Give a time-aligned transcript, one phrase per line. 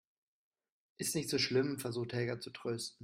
[0.97, 2.99] Ist nicht so schlimm, versucht Helga zu trösten.